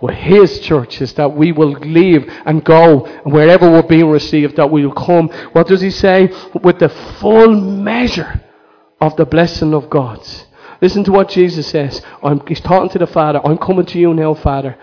[0.00, 4.56] But His church is that we will leave and go, and wherever we're being received,
[4.56, 5.28] that we will come.
[5.52, 6.32] What does He say?
[6.62, 8.42] With the full measure
[9.00, 10.26] of the blessing of God.
[10.80, 12.02] Listen to what Jesus says.
[12.22, 13.40] I'm, he's talking to the Father.
[13.44, 14.76] I'm coming to you now, Father.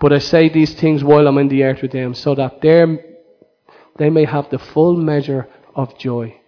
[0.00, 4.10] But I say these things while I'm in the earth with them, so that they
[4.10, 6.40] may have the full measure of joy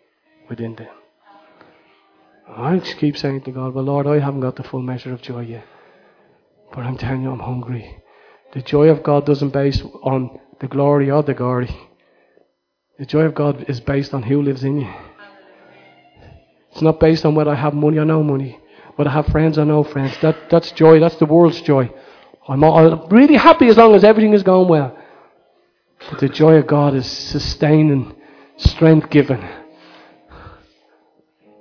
[0.49, 0.89] within them.
[2.49, 5.23] I just keep saying to God, Well, Lord, I haven't got the full measure of
[5.23, 5.65] joy yet.
[6.73, 8.03] But I'm telling you, I'm hungry.
[8.55, 11.75] The joy of God doesn't base on the glory or the glory.
[12.99, 14.93] The joy of God is based on who lives in you.
[16.71, 18.59] It's not based on whether I have money or no money,
[18.97, 20.17] whether I have friends or no friends.
[20.23, 21.01] That, that's joy.
[21.01, 21.91] That's the world's joy.
[22.49, 24.97] I'm, all, I'm really happy as long as everything is going well.
[26.11, 28.15] But the joy of God is sustaining,
[28.57, 29.47] strength given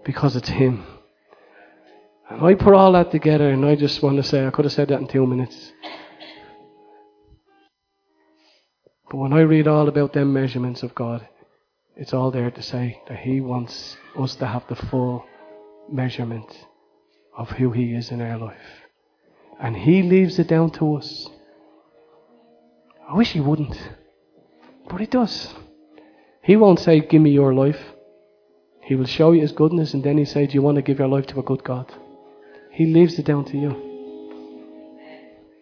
[0.03, 0.85] because it's Him.
[2.31, 4.71] And I put all that together, and I just want to say, I could have
[4.71, 5.73] said that in two minutes.
[9.09, 11.27] But when I read all about them measurements of God,
[11.97, 15.25] it's all there to say that He wants us to have the full
[15.91, 16.67] measurement
[17.37, 18.85] of who He is in our life.
[19.59, 21.27] And He leaves it down to us.
[23.09, 23.77] I wish He wouldn't,
[24.89, 25.53] but He does.
[26.43, 27.81] He won't say, Give me your life.
[28.83, 30.99] He will show you His goodness, and then He says, Do you want to give
[30.99, 31.91] your life to a good God?
[32.71, 33.75] He leaves it down to you.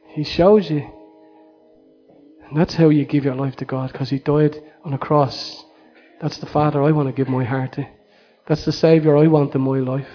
[0.09, 0.89] He shows you.
[2.47, 5.65] And that's how you give your life to God, because He died on a cross.
[6.21, 7.87] That's the Father I want to give my heart to.
[8.47, 10.07] That's the Saviour I want in my life.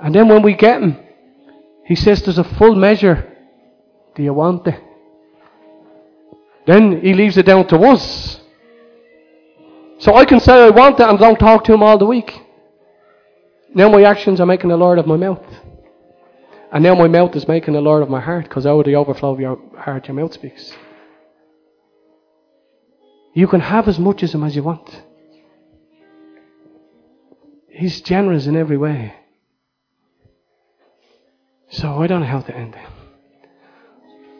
[0.00, 0.98] And then when we get Him,
[1.84, 3.36] He says there's a full measure.
[4.14, 4.80] Do you want it?
[6.66, 8.40] Then He leaves it down to us.
[9.98, 12.40] So I can say I want it and don't talk to him all the week.
[13.74, 15.44] Now my actions are making the Lord of my mouth.
[16.72, 18.96] And now my mouth is making the Lord of my heart because out of the
[18.96, 20.72] overflow of your heart your mouth speaks.
[23.34, 25.02] You can have as much of him as you want.
[27.70, 29.14] He's generous in every way.
[31.70, 32.88] So I don't know how to end it.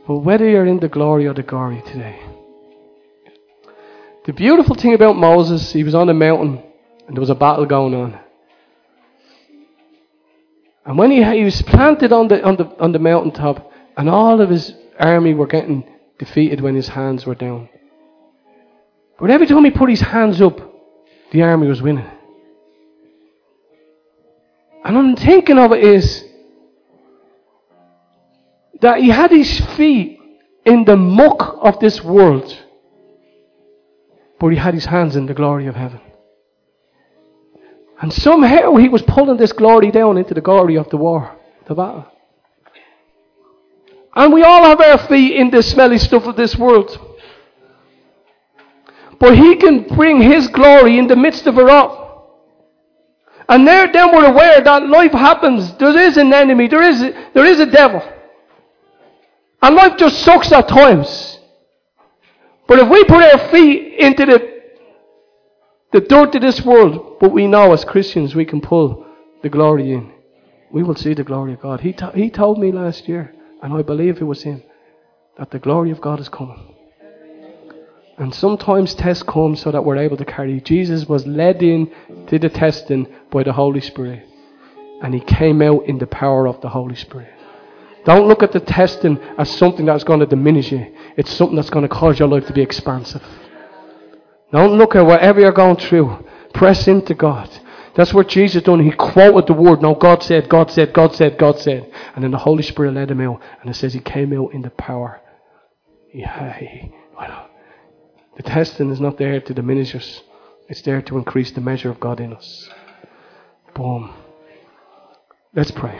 [0.07, 2.19] But whether you're in the glory or the glory today,
[4.25, 6.63] the beautiful thing about Moses, he was on a mountain
[7.07, 8.19] and there was a battle going on.
[10.85, 14.41] And when he, he was planted on the, on, the, on the mountaintop, and all
[14.41, 15.85] of his army were getting
[16.19, 17.69] defeated when his hands were down.
[19.19, 20.61] But every time he put his hands up,
[21.33, 22.09] the army was winning.
[24.85, 26.25] And I'm thinking of it is
[28.81, 30.19] that he had his feet
[30.65, 32.57] in the muck of this world
[34.39, 36.01] but he had his hands in the glory of heaven.
[38.01, 41.75] And somehow he was pulling this glory down into the glory of the war, the
[41.75, 42.07] battle.
[44.15, 46.97] And we all have our feet in the smelly stuff of this world.
[49.19, 52.09] But he can bring his glory in the midst of it all.
[53.49, 55.75] And there, then we're aware that life happens.
[55.79, 56.69] There is an enemy.
[56.69, 58.03] There is, there is a devil.
[59.63, 61.41] And life just sucks at times.
[62.69, 64.58] But if we put our feet into the,
[65.93, 69.07] the dirt of this world, but we know as Christians we can pull
[69.43, 70.13] the glory in,
[70.71, 71.81] we will see the glory of God.
[71.81, 74.63] He, to, he told me last year, and I believe it was him,
[75.39, 76.75] that the glory of God is coming.
[78.19, 80.61] And sometimes tests come so that we're able to carry.
[80.61, 81.91] Jesus was led in
[82.27, 84.27] to the testing by the Holy Spirit.
[85.03, 87.33] And he came out in the power of the Holy Spirit.
[88.05, 90.93] Don't look at the testing as something that's going to diminish you.
[91.17, 93.23] It's something that's going to cause your life to be expansive.
[94.53, 96.25] Don't look at whatever you're going through.
[96.55, 97.51] Press into God.
[97.95, 98.81] That's what Jesus done.
[98.81, 99.83] He quoted the word.
[99.83, 101.93] No, God said, God said, God said, God said.
[102.15, 103.43] And then the Holy Spirit led him out.
[103.61, 105.21] And it says he came out in the power.
[106.15, 107.51] Well,
[108.37, 110.23] the testing is not there to diminish us.
[110.69, 112.71] It's there to increase the measure of God in us.
[113.75, 114.15] Boom.
[115.55, 115.99] Let's pray.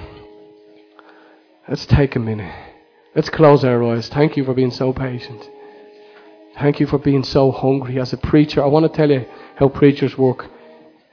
[1.69, 2.55] Let's take a minute.
[3.15, 4.09] Let's close our eyes.
[4.09, 5.51] Thank you for being so patient.
[6.59, 8.63] Thank you for being so hungry as a preacher.
[8.65, 9.25] I want to tell you
[9.57, 10.47] how preachers work.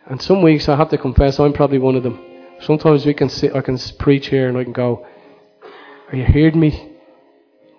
[0.07, 2.19] And some weeks I have to confess I'm probably one of them.
[2.61, 5.05] Sometimes we can sit, I can preach here and I can go,
[6.09, 6.93] "Are you hearing me?"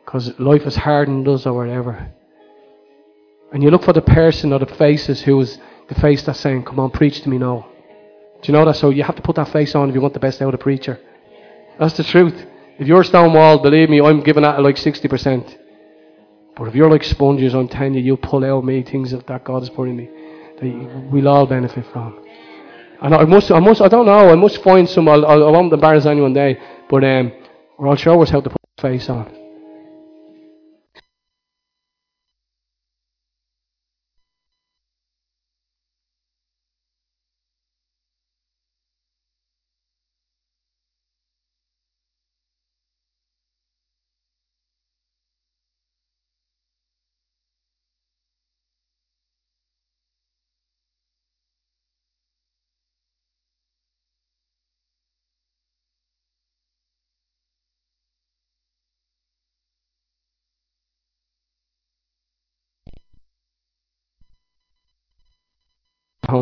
[0.05, 2.09] Because life has hardened us or whatever.
[3.53, 5.59] And you look for the person or the faces who is
[5.89, 7.67] the face that's saying, "Come on, preach to me now."
[8.43, 8.77] Do you know that?
[8.77, 10.55] So you have to put that face on if you want the best out of
[10.55, 11.01] a preacher.
[11.79, 12.47] That's the truth.
[12.79, 15.66] If you're stonewall, believe me, I'm giving that like 60%.
[16.57, 19.61] But if you're like sponges, I'm telling you, you'll pull out me things that God
[19.61, 20.09] has put in me
[20.61, 22.19] that we'll all benefit from.
[23.03, 25.73] And I must, I must, I don't know, I must find some, I'll, I won't
[25.73, 27.31] embarrass anyone day, but um,
[27.79, 29.46] I'll show us how to put face on.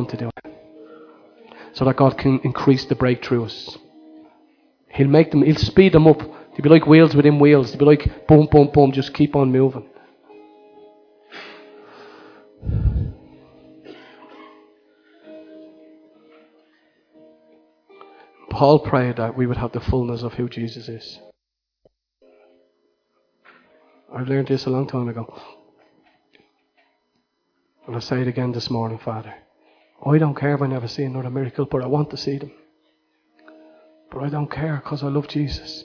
[0.08, 0.54] To do it.
[1.72, 3.78] So that God can increase the breakthroughs.
[4.88, 6.18] He'll make them, He'll speed them up.
[6.18, 7.70] They'll be like wheels within wheels.
[7.70, 9.88] They'll be like boom, boom, boom, just keep on moving.
[18.50, 21.18] Paul prayed that we would have the fullness of who Jesus is.
[24.14, 25.36] I've learned this a long time ago.
[27.88, 29.34] And I say it again this morning, Father.
[30.06, 32.52] I don't care if I never see another miracle, but I want to see them.
[34.10, 35.84] But I don't care because I love Jesus.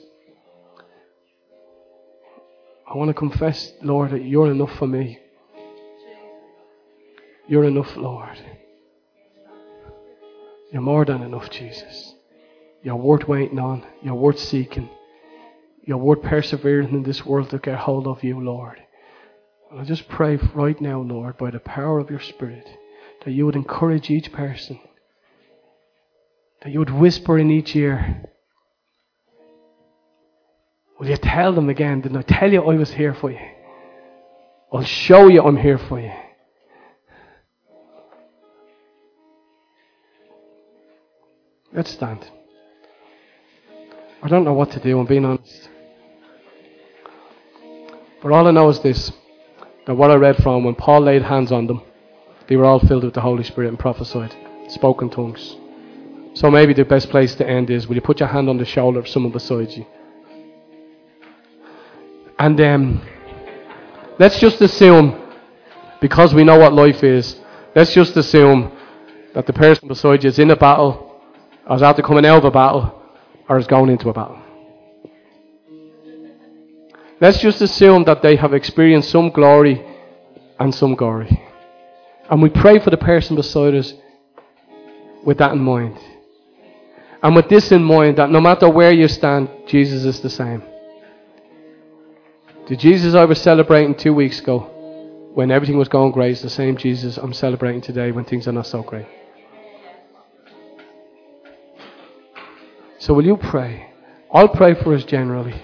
[2.86, 5.18] I want to confess, Lord, that you're enough for me.
[7.48, 8.38] You're enough, Lord.
[10.70, 12.14] You're more than enough, Jesus.
[12.82, 13.86] You're worth waiting on.
[14.02, 14.90] You're worth seeking.
[15.84, 18.82] You're worth persevering in this world to get hold of you, Lord.
[19.70, 22.68] And I just pray right now, Lord, by the power of your Spirit
[23.24, 24.80] that you would encourage each person,
[26.62, 28.24] that you would whisper in each ear.
[30.98, 32.00] Will you tell them again?
[32.00, 33.38] Didn't I tell you I was here for you?
[34.72, 36.12] I'll show you I'm here for you.
[41.72, 42.28] Let's stand.
[44.22, 45.68] I don't know what to do, I'm being honest.
[48.22, 49.12] But all I know is this
[49.86, 51.82] that what I read from when Paul laid hands on them,
[52.50, 54.34] they were all filled with the Holy Spirit and prophesied,
[54.68, 55.56] spoken tongues.
[56.34, 58.64] So maybe the best place to end is will you put your hand on the
[58.64, 59.86] shoulder of someone beside you?
[62.40, 63.02] And um,
[64.18, 65.32] let's just assume,
[66.00, 67.36] because we know what life is,
[67.76, 68.72] let's just assume
[69.32, 71.22] that the person beside you is in a battle,
[71.68, 73.00] or is after coming out of a battle,
[73.48, 74.42] or is going into a battle.
[77.20, 79.86] Let's just assume that they have experienced some glory
[80.58, 81.46] and some glory.
[82.30, 83.92] And we pray for the person beside us
[85.24, 85.98] with that in mind.
[87.22, 90.62] And with this in mind, that no matter where you stand, Jesus is the same.
[92.68, 94.60] The Jesus I was celebrating two weeks ago,
[95.34, 98.52] when everything was going great, is the same Jesus I'm celebrating today when things are
[98.52, 99.06] not so great.
[102.98, 103.92] So will you pray?
[104.32, 105.60] I'll pray for us generally.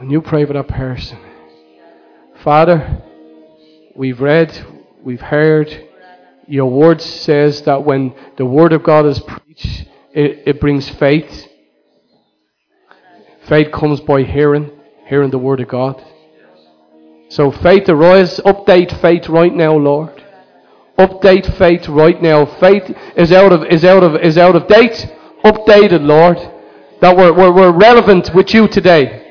[0.00, 1.18] And you pray for that person.
[2.42, 3.02] Father,
[3.94, 4.50] we've read,
[5.02, 5.88] we've heard.
[6.46, 11.48] Your word says that when the word of God is preached, it, it brings faith.
[13.48, 14.70] Faith comes by hearing,
[15.06, 16.02] hearing the word of God.
[17.28, 20.22] So faith arise, update faith right now, Lord.
[20.98, 22.44] Update faith right now.
[22.44, 25.06] Faith is out of is out of is out of date.
[25.42, 26.36] Updated, Lord.
[27.00, 29.22] That we're, we're, we're relevant with you today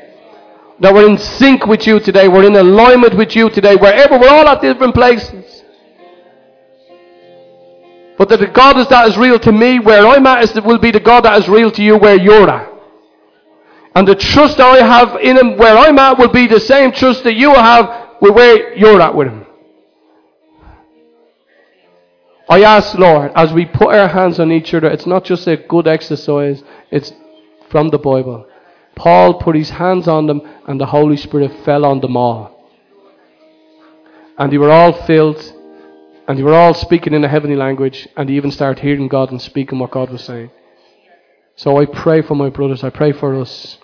[0.82, 2.28] that we're in sync with you today.
[2.28, 3.76] We're in alignment with you today.
[3.76, 5.41] Wherever we're all at different places.
[8.22, 10.78] But that the God is that is real to me, where I'm at, is, will
[10.78, 12.72] be the God that is real to you where you're at.
[13.96, 17.24] And the trust I have in Him where I'm at will be the same trust
[17.24, 19.48] that you have with where you're at with Him.
[22.48, 25.58] I ask, Lord, as we put our hands on each other, it's not just a
[25.58, 27.12] good exercise, it's
[27.72, 28.48] from the Bible.
[28.94, 32.70] Paul put his hands on them, and the Holy Spirit fell on them all.
[34.38, 35.42] And they were all filled,
[36.28, 39.32] and they were all speaking in a heavenly language, and they even started hearing God
[39.32, 40.52] and speaking what God was saying.
[41.56, 42.84] So I pray for my brothers.
[42.84, 43.78] I pray for us.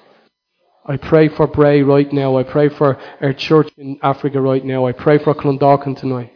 [0.86, 2.38] I pray for Bray right now.
[2.38, 4.88] I pray for our church in Africa right now.
[4.88, 6.32] I pray for Clondalkin tonight.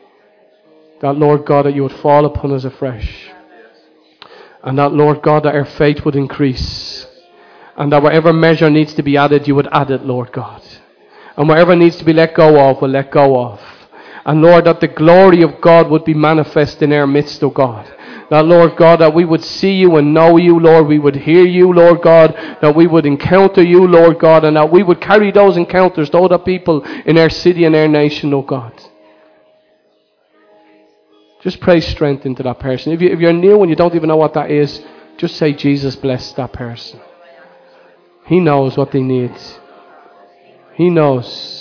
[0.99, 3.31] That, Lord God, that you would fall upon us afresh.
[4.61, 7.07] And that, Lord God, that our faith would increase.
[7.77, 10.61] And that whatever measure needs to be added, you would add it, Lord God.
[11.37, 13.61] And whatever needs to be let go of, will let go of.
[14.25, 17.91] And Lord, that the glory of God would be manifest in our midst, O God.
[18.29, 20.87] That, Lord God, that we would see you and know you, Lord.
[20.87, 22.33] We would hear you, Lord God.
[22.61, 24.45] That we would encounter you, Lord God.
[24.45, 27.89] And that we would carry those encounters to other people in our city and our
[27.89, 28.71] nation, O God.
[31.41, 32.93] Just pray strength into that person.
[32.93, 34.81] If, you, if you're new and you don't even know what that is,
[35.17, 37.01] just say, Jesus bless that person.
[38.27, 39.33] He knows what they need.
[40.75, 41.60] He knows.